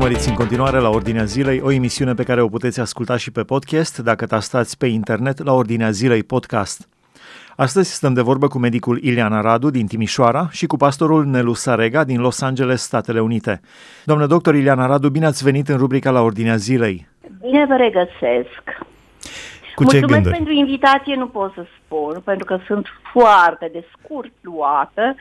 [0.00, 3.42] Urmăriți în continuare la Ordinea Zilei, o emisiune pe care o puteți asculta și pe
[3.42, 6.88] podcast dacă tastați pe internet la Ordinea Zilei Podcast.
[7.56, 12.04] Astăzi stăm de vorbă cu medicul Iliana Radu din Timișoara și cu pastorul Nelu Sarega
[12.04, 13.60] din Los Angeles, Statele Unite.
[14.04, 17.08] Domnule doctor Iliana Radu, bine ați venit în rubrica la Ordinea Zilei.
[17.40, 18.62] Bine vă regăsesc.
[19.74, 20.34] Cu ce Mulțumesc gânduri?
[20.36, 25.14] pentru invitație, nu pot să spun, pentru că sunt foarte de scurt luată,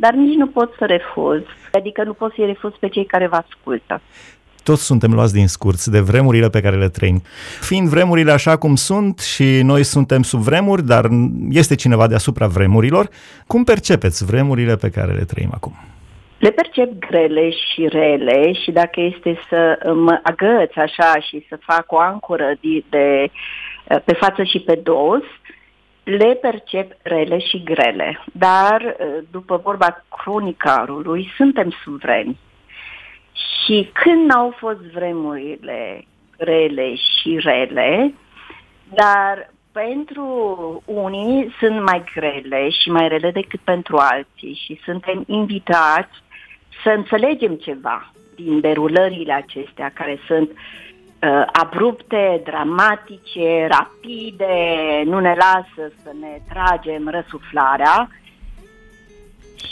[0.00, 1.42] dar nici nu pot să refuz.
[1.72, 4.00] Adică nu pot să-i refuz pe cei care vă ascultă.
[4.64, 7.22] Toți suntem luați din scurț de vremurile pe care le trăim.
[7.60, 11.04] Fiind vremurile așa cum sunt și noi suntem sub vremuri, dar
[11.50, 13.08] este cineva deasupra vremurilor,
[13.46, 15.72] cum percepeți vremurile pe care le trăim acum?
[16.38, 21.92] Le percep grele și rele și dacă este să mă agăț așa și să fac
[21.92, 23.30] o ancoră de, de,
[24.04, 25.22] pe față și pe dos,
[26.04, 28.24] le percep rele și grele.
[28.32, 28.96] Dar,
[29.30, 32.38] după vorba cronicarului, suntem suvereni.
[33.32, 36.04] Și când n-au fost vremurile
[36.36, 38.14] rele și rele,
[38.94, 40.26] dar pentru
[40.84, 46.22] unii sunt mai grele și mai rele decât pentru alții și suntem invitați
[46.82, 50.89] să înțelegem ceva din derulările acestea care sunt uh,
[51.52, 54.54] abrupte, dramatice, rapide,
[55.04, 58.08] nu ne lasă să ne tragem răsuflarea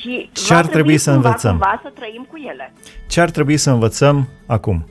[0.00, 1.50] și Ce ar trebui să cumva, învățăm?
[1.50, 2.72] Cumva să trăim cu ele.
[3.08, 4.86] Ce ar trebui să învățăm acum?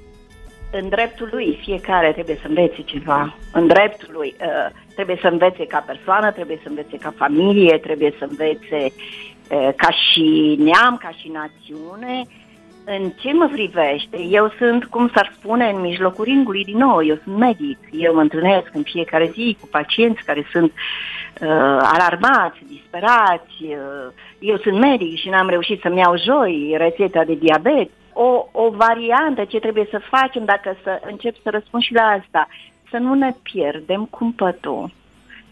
[0.71, 3.35] În dreptul lui fiecare trebuie să învețe ceva.
[3.51, 8.13] În dreptul lui uh, trebuie să învețe ca persoană, trebuie să învețe ca familie, trebuie
[8.17, 12.21] să învețe uh, ca și neam, ca și națiune.
[12.89, 17.17] În ce mă privește, eu sunt, cum s-ar spune, în mijlocul ringului din nou, eu
[17.23, 23.55] sunt medic, eu mă întâlnesc în fiecare zi cu pacienți care sunt uh, alarmați, disperați,
[23.61, 28.69] uh, eu sunt medic și n-am reușit să-mi iau joi rețeta de diabet, o, o
[28.69, 32.47] variantă ce trebuie să facem dacă să încep să răspund și la asta,
[32.91, 34.91] să nu ne pierdem cumpătul.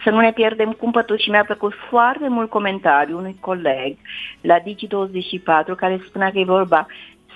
[0.04, 3.98] Să nu ne pierdem cumpătul și mi-a plăcut foarte mult comentariu unui coleg
[4.42, 6.88] la Digi24 care spunea că e vorba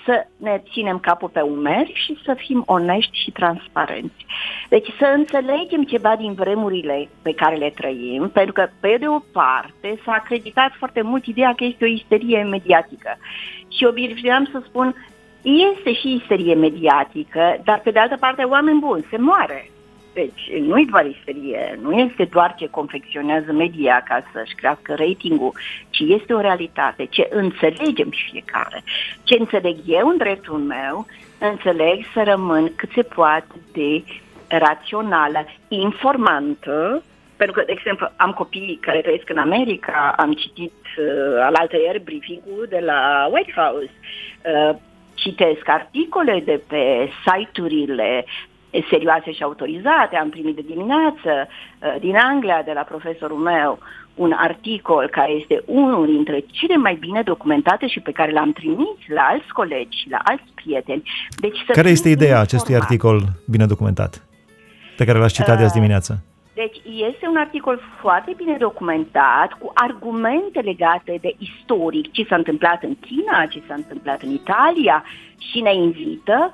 [0.05, 4.25] să ne ținem capul pe umeri și să fim onești și transparenți.
[4.69, 9.19] Deci să înțelegem ceva din vremurile pe care le trăim, pentru că, pe de o
[9.19, 13.17] parte, s-a acreditat foarte mult ideea că este o isterie mediatică.
[13.67, 14.95] Și obișnuiam să spun,
[15.41, 19.69] este și isterie mediatică, dar pe de altă parte, oameni buni, se moare.
[20.13, 25.53] Deci nu e doar isterie, nu este doar ce confecționează media ca să-și crească ratingul,
[25.89, 28.83] ci este o realitate, ce înțelegem fiecare.
[29.23, 31.05] Ce înțeleg eu în dreptul meu,
[31.39, 34.03] înțeleg să rămân cât se poate de
[34.47, 37.03] rațională, informantă,
[37.35, 42.03] pentru că, de exemplu, am copii care trăiesc în America, am citit uh, alaltă ieri
[42.03, 44.75] briefing-ul de la White House, uh,
[45.13, 48.25] citesc articole de pe site-urile
[48.89, 50.15] serioase și autorizate.
[50.15, 53.79] Am primit de dimineață uh, din Anglia, de la profesorul meu,
[54.15, 58.97] un articol care este unul dintre cele mai bine documentate și pe care l-am trimis
[59.07, 61.03] la alți colegi și la alți prieteni.
[61.39, 62.53] Deci să Care fim este ideea informați.
[62.53, 64.27] acestui articol bine documentat,
[64.97, 66.23] pe care l-ați citat de azi Uh, dimineață?
[66.53, 72.83] Deci este un articol foarte bine documentat, cu argumente legate de istoric, ce s-a întâmplat
[72.83, 75.03] în China, ce s-a întâmplat în Italia
[75.37, 76.51] și ne invită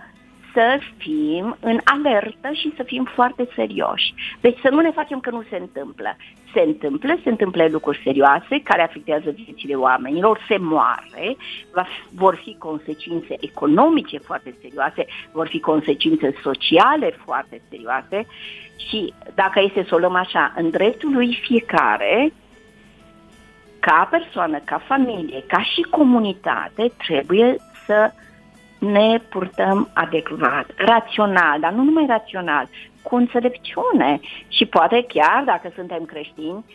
[0.55, 4.13] să fim în alertă și să fim foarte serioși.
[4.41, 6.15] Deci să nu ne facem că nu se întâmplă.
[6.53, 11.35] Se întâmplă, se întâmplă lucruri serioase care afectează viețile oamenilor, se moare,
[11.73, 18.25] va fi, vor fi consecințe economice foarte serioase, vor fi consecințe sociale foarte serioase
[18.89, 22.33] și dacă este să o luăm așa, în dreptul lui fiecare,
[23.79, 27.55] ca persoană, ca familie, ca și comunitate, trebuie
[27.85, 28.11] să
[28.91, 32.67] ne purtăm adecvat, rațional, dar nu numai rațional,
[33.01, 36.65] cu înțelepciune și poate chiar, dacă suntem creștini,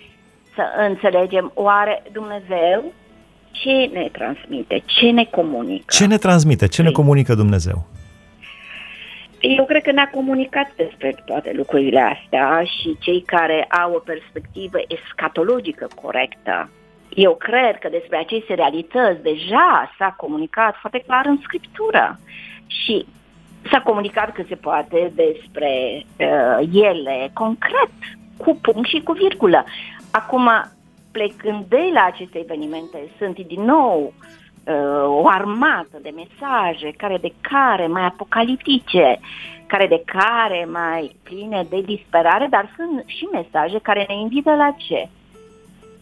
[0.54, 2.92] să înțelegem oare Dumnezeu
[3.50, 5.84] ce ne transmite, ce ne comunică.
[5.88, 7.86] Ce ne transmite, ce ne Păi- comunică Dumnezeu?
[9.40, 14.78] Eu cred că ne-a comunicat despre toate lucrurile astea și cei care au o perspectivă
[14.88, 16.70] escatologică corectă.
[17.14, 22.18] Eu cred că despre aceste realități deja s-a comunicat foarte clar în Scriptură
[22.66, 23.06] și
[23.70, 27.90] s-a comunicat cât se poate despre uh, ele concret,
[28.36, 29.64] cu punct și cu virgulă.
[30.10, 30.50] Acum,
[31.12, 34.12] plecând de la aceste evenimente, sunt din nou
[34.66, 39.18] uh, o armată de mesaje, care de care mai apocaliptice,
[39.66, 44.74] care de care mai pline de disperare, dar sunt și mesaje care ne invită la
[44.76, 45.08] ce?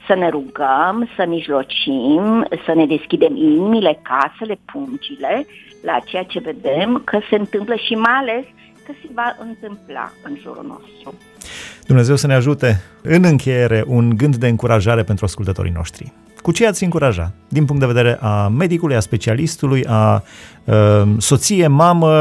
[0.09, 5.47] Să ne rugăm, să mijlocim, să ne deschidem inimile, casele, pungile
[5.83, 8.45] la ceea ce vedem că se întâmplă și mai ales
[8.87, 11.15] că se va întâmpla în jurul nostru.
[11.87, 12.81] Dumnezeu să ne ajute.
[13.03, 16.13] În încheiere, un gând de încurajare pentru ascultătorii noștri.
[16.43, 17.33] Cu ce ați încuraja?
[17.49, 20.23] Din punct de vedere a medicului, a specialistului, a a
[20.75, 22.13] uh, soție, mamă,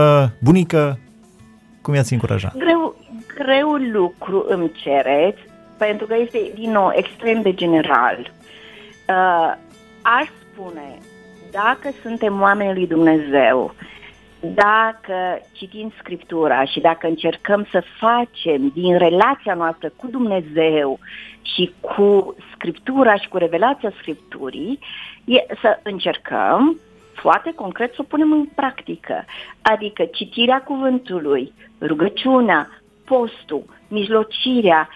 [0.43, 0.99] bunică?
[1.81, 2.53] Cum i-ați încuraja?
[2.57, 2.95] Greu,
[3.35, 5.39] greu lucru îmi cereți,
[5.77, 8.31] pentru că este, din nou, extrem de general.
[9.07, 9.53] Uh,
[10.01, 10.97] aș spune,
[11.51, 13.73] dacă suntem oamenii lui Dumnezeu,
[14.39, 20.99] dacă citim Scriptura și dacă încercăm să facem din relația noastră cu Dumnezeu
[21.41, 24.79] și cu Scriptura și cu revelația Scripturii,
[25.25, 26.79] e să încercăm
[27.13, 29.25] foarte concret să o punem în practică.
[29.61, 32.69] Adică citirea cuvântului, rugăciunea,
[33.05, 34.89] postul, mijlocirea,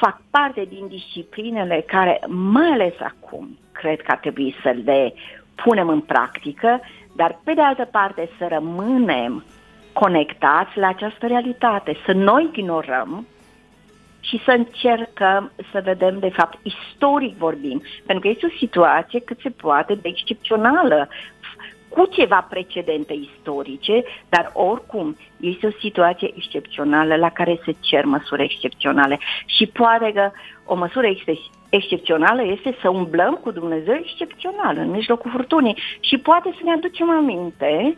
[0.00, 5.14] fac parte din disciplinele care, mai ales acum, cred că ar trebui să le
[5.54, 6.80] punem în practică,
[7.16, 9.44] dar pe de altă parte să rămânem
[9.92, 13.26] conectați la această realitate, să noi ignorăm
[14.20, 19.38] și să încercăm să vedem, de fapt, istoric vorbim, pentru că este o situație cât
[19.40, 21.08] se poate de excepțională,
[21.94, 28.42] cu ceva precedente istorice, dar oricum este o situație excepțională la care se cer măsuri
[28.42, 29.18] excepționale.
[29.46, 30.30] Și poate că
[30.64, 31.06] o măsură
[31.68, 37.10] excepțională este să umblăm cu Dumnezeu excepțional în mijlocul furtunii și poate să ne aducem
[37.10, 37.96] aminte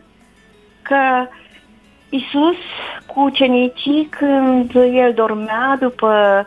[0.81, 1.27] că
[2.09, 2.57] Isus
[3.05, 6.45] cu ucenicii când el dormea după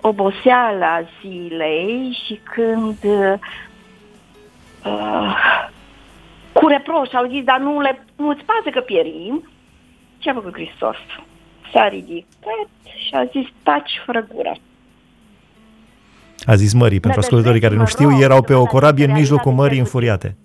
[0.00, 3.34] oboseala zilei și când uh,
[6.58, 9.48] cu reproș au zis, dar nu le, nu-ți pasă că pierim,
[10.18, 10.96] ce a făcut Hristos?
[11.72, 12.68] S-a ridicat
[13.04, 14.56] și a zis, taci fără gură.
[16.46, 19.78] A zis mării, pentru ascultătorii care nu știu, erau pe o corabie în mijlocul mării
[19.78, 20.36] înfuriate.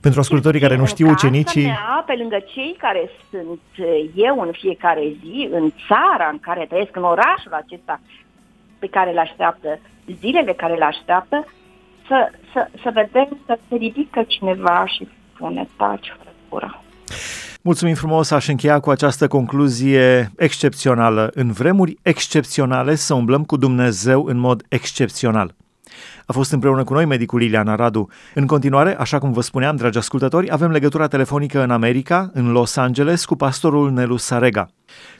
[0.00, 1.64] Pentru ascultătorii care nu știu, ucenicii...
[1.64, 3.60] Mea, pe lângă cei care sunt
[4.14, 8.00] eu în fiecare zi, în țara în care trăiesc, în orașul acesta
[8.78, 9.78] pe care le așteaptă,
[10.20, 11.46] zilele care le așteaptă,
[12.06, 15.08] să, să, să vedem să se ridică cineva și
[15.40, 16.82] spune taci fără gură.
[17.62, 21.30] Mulțumim frumos, aș încheia cu această concluzie excepțională.
[21.34, 25.54] În vremuri excepționale să umblăm cu Dumnezeu în mod excepțional.
[26.26, 28.08] A fost împreună cu noi medicul Iliana Radu.
[28.34, 32.76] În continuare, așa cum vă spuneam, dragi ascultători, avem legătura telefonică în America, în Los
[32.76, 34.68] Angeles, cu pastorul Nelu Sarega.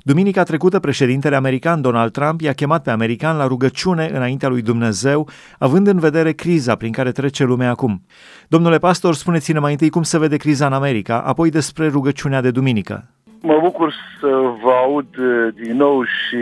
[0.03, 5.29] Duminica trecută, președintele american Donald Trump i-a chemat pe american la rugăciune înaintea lui Dumnezeu,
[5.59, 8.03] având în vedere criza prin care trece lumea acum.
[8.49, 12.51] Domnule pastor, spuneți-ne mai întâi cum se vede criza în America, apoi despre rugăciunea de
[12.51, 13.05] duminică.
[13.43, 14.27] Mă bucur să
[14.63, 16.37] vă aud eh, din nou și,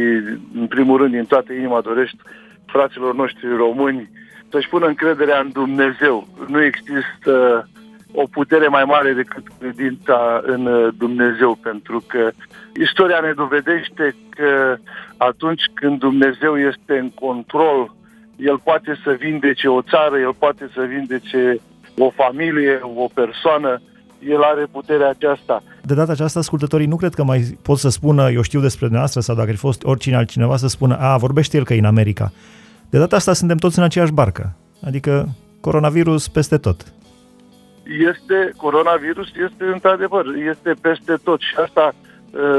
[0.55, 2.17] în primul rând, din toată inima dorești
[2.67, 4.11] fraților noștri români
[4.51, 6.27] să-și pună încrederea în Dumnezeu.
[6.47, 7.69] Nu există
[8.13, 12.31] o putere mai mare decât credința în uh, Dumnezeu, pentru că
[12.81, 14.77] istoria ne dovedește că
[15.17, 17.95] atunci când Dumnezeu este în control,
[18.37, 21.61] El poate să vindece o țară, El poate să vindece
[21.99, 23.81] o familie, o persoană,
[24.29, 25.63] el are puterea aceasta.
[25.83, 29.21] De data aceasta, ascultătorii nu cred că mai pot să spună, eu știu despre dumneavoastră,
[29.21, 31.85] sau dacă ar fi fost oricine altcineva să spună, a, vorbește el că e în
[31.85, 32.33] America.
[32.91, 34.53] De data asta suntem toți în aceeași barcă,
[34.87, 35.29] adică
[35.61, 36.93] coronavirus peste tot.
[38.11, 42.08] Este, coronavirus este într-adevăr, este peste tot și asta uh,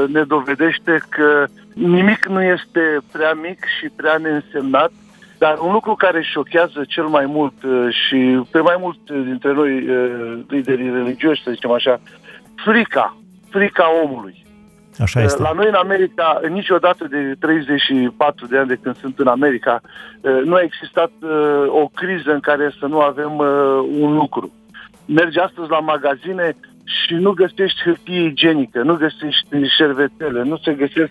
[0.06, 4.90] ne dovedește că nimic nu este prea mic și prea neînsemnat,
[5.38, 9.88] dar un lucru care șochează cel mai mult uh, și pe mai mult dintre noi
[9.88, 12.00] uh, liderii religioși, să zicem așa,
[12.54, 13.16] frica,
[13.50, 14.44] frica omului.
[14.98, 15.42] Așa este.
[15.42, 19.80] La noi în America, niciodată de 34 de ani de când sunt în America,
[20.20, 21.30] uh, nu a existat uh,
[21.66, 23.46] o criză în care să nu avem uh,
[24.00, 24.52] un lucru.
[25.06, 26.56] Mergi astăzi la magazine
[27.06, 31.10] și nu găsești hârtie igienică, nu găsești șervetele, nu se, găsesc,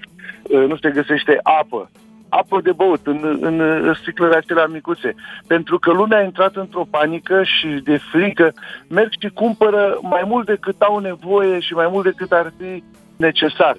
[0.67, 1.89] nu se găsește apă
[2.29, 5.15] apă de băut în, în, în sticlele acelea micuțe.
[5.48, 8.53] Pentru că lumea a intrat într-o panică și de frică,
[8.88, 12.83] merg și cumpără mai mult decât au nevoie și mai mult decât ar fi
[13.17, 13.75] necesar.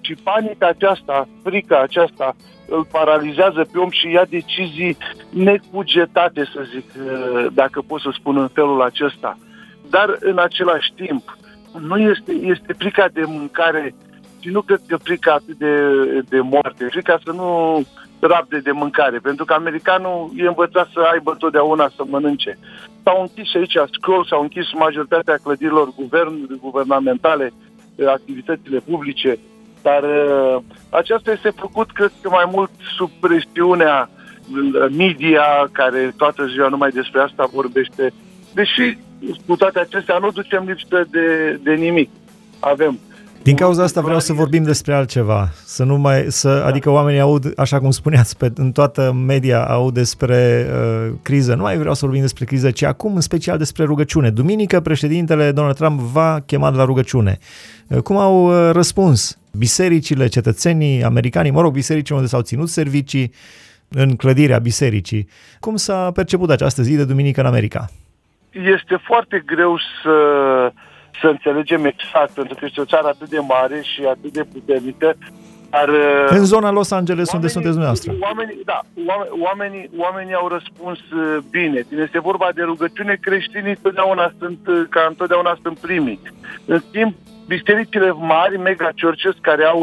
[0.00, 2.36] Și panica aceasta, frica aceasta,
[2.68, 4.96] îl paralizează pe om și ia decizii
[5.30, 6.84] necugetate, să zic,
[7.52, 9.38] dacă pot să spun în felul acesta.
[9.90, 11.36] Dar, în același timp,
[11.78, 13.94] nu este, este frica de mâncare
[14.40, 15.74] și nu cred că frica atât de,
[16.28, 17.82] de moarte, frica să nu
[18.20, 22.58] rabde de mâncare, pentru că americanul e învățat să aibă totdeauna să mănânce.
[23.02, 27.52] S-au închis aici scroll, s-au închis majoritatea clădirilor guvern, guvernamentale,
[28.06, 29.38] activitățile publice,
[29.82, 34.10] dar uh, aceasta este făcut, cred că, mai mult sub presiunea
[34.96, 38.12] media care toată ziua numai despre asta vorbește.
[38.54, 38.98] Deși
[39.46, 42.10] cu toate acestea nu ducem lipsă de, de nimic.
[42.60, 42.98] Avem
[43.42, 46.66] din cauza asta vreau să vorbim despre altceva, să nu mai, să, da.
[46.66, 51.54] adică oamenii aud, așa cum spuneați, pe, în toată media aud despre uh, criză.
[51.54, 54.30] Nu mai vreau să vorbim despre criză, ci acum în special despre rugăciune.
[54.30, 57.38] Duminică președintele Donald Trump va chema la rugăciune.
[57.86, 63.32] Uh, cum au uh, răspuns bisericile, cetățenii americani, mă rog, bisericile unde s-au ținut servicii
[63.88, 65.28] în clădirea bisericii.
[65.60, 67.90] Cum s-a perceput această zi de duminică în America?
[68.50, 70.12] Este foarte greu să
[71.20, 75.16] să înțelegem exact, pentru că este o țară atât de mare și atât de puternică,
[75.70, 78.12] dar, uh, în zona Los Angeles, unde sunteți dumneavoastră.
[78.20, 78.80] Oamenii, da,
[79.40, 81.84] oamenii, oamenii au răspuns uh, bine.
[81.88, 86.20] Din este vorba de rugăciune, creștinii întotdeauna sunt, uh, ca întotdeauna sunt primii.
[86.64, 87.14] În schimb,
[87.54, 89.80] bisericile mari, mega churches, care au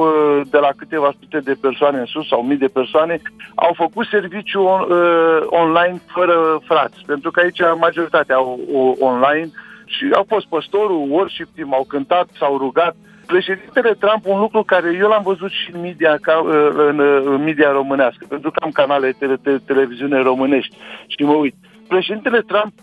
[0.54, 3.22] de la câteva sute de persoane în sus sau mii de persoane,
[3.56, 7.04] au făcut serviciu on, uh, online fără frați.
[7.06, 8.60] Pentru că aici majoritatea au
[9.00, 9.50] online
[9.86, 12.96] și au fost păstorul, worship team, au cântat, s-au rugat.
[13.26, 16.44] Președintele Trump, un lucru care eu l-am văzut și în media, ca,
[16.90, 17.00] în,
[17.34, 20.76] în media românească, pentru că am canale de tele, televiziune românești
[21.08, 21.56] și mă uit.
[21.88, 22.74] Președintele Trump,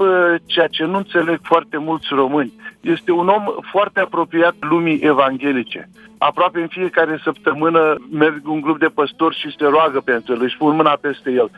[0.46, 5.88] ceea ce nu înțeleg foarte mulți români, este un om foarte apropiat lumii evanghelice.
[6.18, 10.56] Aproape în fiecare săptămână merg un grup de păstori și se roagă pentru el, își
[10.56, 11.50] pun mâna peste el.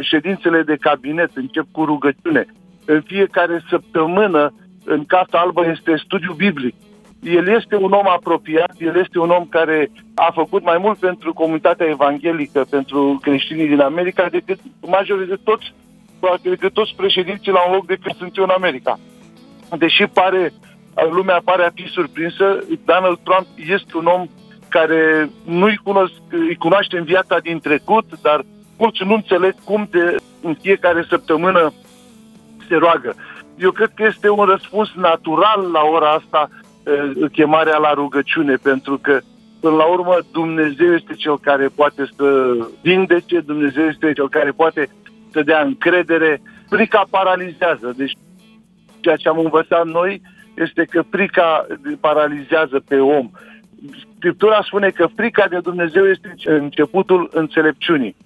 [0.00, 2.46] Ședințele de cabinet încep cu rugăciune.
[2.84, 4.52] În fiecare săptămână
[4.84, 6.74] în Casa Albă este studiu biblic.
[7.22, 11.32] El este un om apropiat, el este un om care a făcut mai mult pentru
[11.32, 15.72] comunitatea evanghelică, pentru creștinii din America, decât majoritatea toți,
[16.42, 18.98] decât toți președinții la un loc de când sunt eu în America.
[19.78, 20.52] Deși pare,
[21.10, 24.26] lumea pare a fi surprinsă, Donald Trump este un om
[24.68, 28.44] care nu-i cunosc, îi cunoaște în viața din trecut, dar
[28.78, 31.72] mulți nu înțeleg cum de în fiecare săptămână
[32.68, 33.14] se roagă
[33.58, 36.48] eu cred că este un răspuns natural la ora asta
[37.32, 39.20] chemarea la rugăciune, pentru că
[39.60, 44.88] Până la urmă, Dumnezeu este Cel care poate să vindece, Dumnezeu este Cel care poate
[45.30, 46.40] să dea încredere.
[46.68, 47.94] Frica paralizează.
[47.96, 48.16] Deci,
[49.00, 50.22] ceea ce am învățat noi
[50.54, 51.66] este că frica
[52.00, 53.30] paralizează pe om.
[54.16, 58.16] Scriptura spune că frica de Dumnezeu este începutul înțelepciunii.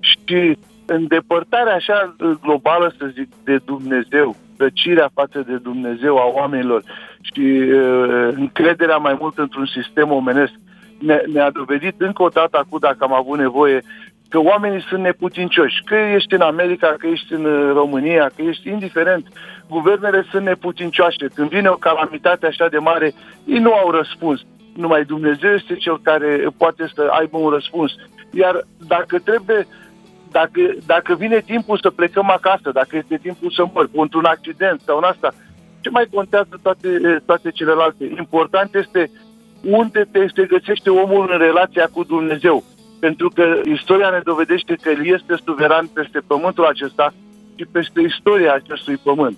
[0.00, 6.82] Și îndepărtarea așa globală, să zic, de Dumnezeu, răcirea față de Dumnezeu a oamenilor
[7.20, 10.52] și uh, încrederea mai mult într-un sistem omenesc
[11.00, 13.82] ne, ne-a dovedit încă o dată acum, dacă am avut nevoie,
[14.30, 15.82] că oamenii sunt neputincioși.
[15.84, 19.26] Că ești în America, că ești în România, că ești indiferent,
[19.68, 21.26] guvernele sunt neputincioase.
[21.34, 23.12] Când vine o calamitate așa de mare,
[23.44, 24.40] ei nu au răspuns.
[24.76, 27.92] Numai Dumnezeu este cel care poate să aibă un răspuns.
[28.30, 29.66] Iar dacă trebuie
[30.30, 34.96] dacă, dacă vine timpul să plecăm acasă, dacă este timpul să mor, într-un accident sau
[34.96, 35.34] în asta,
[35.80, 38.04] ce mai contează toate, toate celelalte?
[38.18, 39.10] Important este
[39.62, 42.64] unde te, se găsește omul în relația cu Dumnezeu.
[43.00, 47.12] Pentru că istoria ne dovedește că El este suveran peste pământul acesta
[47.56, 49.36] și peste istoria acestui pământ.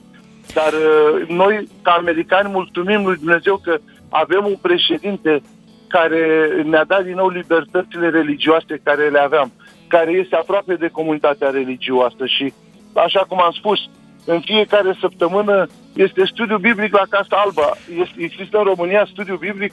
[0.54, 3.78] Dar uh, noi, ca americani, mulțumim lui Dumnezeu că
[4.08, 5.42] avem un președinte
[5.88, 6.22] care
[6.64, 9.52] ne-a dat din nou libertățile religioase care le aveam
[9.94, 12.52] care este aproape de comunitatea religioasă și,
[12.94, 13.78] așa cum am spus,
[14.24, 17.76] în fiecare săptămână este studiu biblic la Casa Albă.
[18.16, 19.72] Există în România studiu biblic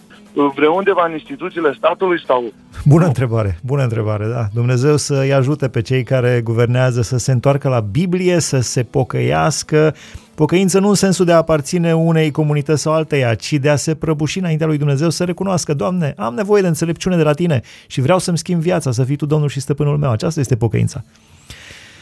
[0.56, 2.54] vreundeva în instituțiile statului sau...
[2.86, 4.48] Bună întrebare, bună întrebare, da.
[4.54, 9.96] Dumnezeu să-i ajute pe cei care guvernează să se întoarcă la Biblie, să se pocăiască.
[10.36, 13.96] Pocăință nu în sensul de a aparține unei comunități sau alteia, ci de a se
[13.96, 18.02] prăbuși înaintea lui Dumnezeu, să recunoască, Doamne, am nevoie de înțelepciune de la Tine și
[18.02, 20.12] vreau să-mi schimb viața, să fii Tu Domnul și Stăpânul meu.
[20.12, 21.04] Aceasta este pocăința.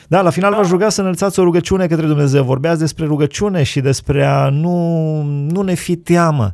[0.10, 2.44] Da, la final v-aș ruga să înălțați o rugăciune către Dumnezeu.
[2.44, 6.48] Vorbeați despre rugăciune și despre a nu, nu ne fi teamă.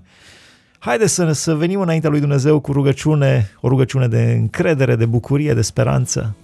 [0.79, 5.53] Haideți să, să venim înaintea lui Dumnezeu cu rugăciune, o rugăciune de încredere, de bucurie,
[5.53, 6.35] de speranță.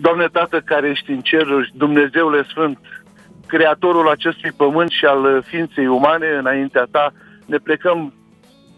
[0.00, 2.78] Doamne Tată care ești în ceruri, Dumnezeule Sfânt,
[3.46, 7.12] Creatorul acestui pământ și al ființei umane, înaintea Ta,
[7.46, 8.12] ne plecăm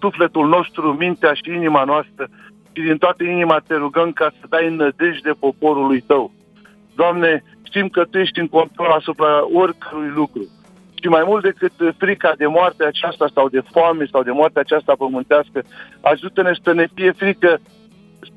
[0.00, 2.28] sufletul nostru, mintea și inima noastră
[2.72, 6.32] și din toată inima te rugăm ca să dai nădejde poporului Tău.
[7.00, 10.44] Doamne, știm că Tu ești în control asupra oricărui lucru.
[11.00, 14.94] Și mai mult decât frica de moarte aceasta sau de foame sau de moarte aceasta
[14.98, 15.58] pământească,
[16.00, 17.60] ajută-ne să ne fie frică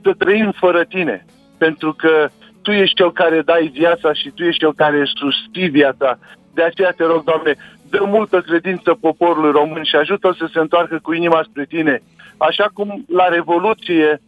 [0.03, 1.25] să trăim fără Tine.
[1.58, 2.30] Pentru că
[2.62, 6.20] Tu ești Cel care dai viața și Tu ești Cel care susții viața.
[6.53, 7.56] De aceea te rog, Doamne,
[7.89, 12.01] dă multă credință poporului român și ajută-l să se întoarcă cu inima spre Tine.
[12.38, 14.22] Așa cum la Revoluție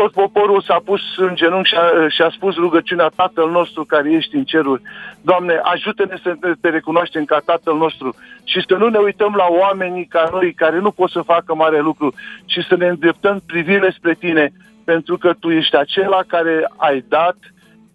[0.00, 4.12] tot poporul s-a pus în genunchi și a, și a spus rugăciunea Tatăl nostru care
[4.12, 4.82] ești în ceruri.
[5.20, 10.06] Doamne, ajută-ne să te recunoaștem ca Tatăl nostru și să nu ne uităm la oamenii
[10.06, 14.14] ca noi care nu pot să facă mare lucru, ci să ne îndreptăm privire spre
[14.14, 14.52] Tine,
[14.84, 17.36] pentru că Tu ești acela care ai dat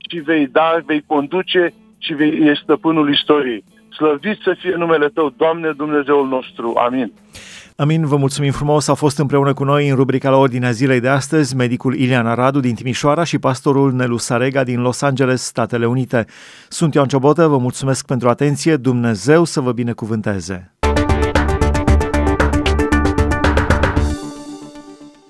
[0.10, 3.64] și vei da, vei conduce și vei, ești stăpânul istoriei.
[3.90, 6.74] Slăvit să fie numele Tău, Doamne Dumnezeul nostru.
[6.86, 7.12] Amin.
[7.82, 8.88] Amin, vă mulțumim frumos.
[8.88, 12.60] A fost împreună cu noi în rubrica la ordinea zilei de astăzi medicul Ilian Aradu
[12.60, 16.26] din Timișoara și pastorul Nelu Sarega din Los Angeles, Statele Unite.
[16.70, 20.71] Sunt Ioan Ciobotă, vă mulțumesc pentru atenție, Dumnezeu să vă binecuvânteze.